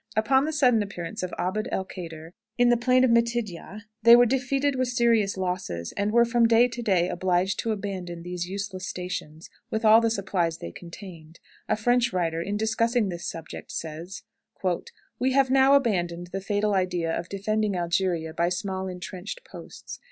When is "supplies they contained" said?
10.09-11.39